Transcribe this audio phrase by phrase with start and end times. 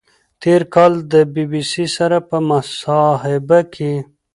[0.41, 3.93] تېر کال د بی بی سي سره په مصاحبه کې